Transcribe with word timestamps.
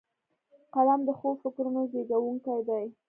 قلم 0.73 0.99
د 1.07 1.09
ښو 1.19 1.29
فکرونو 1.41 1.81
زیږوونکی 1.91 2.59
دی 2.67 2.83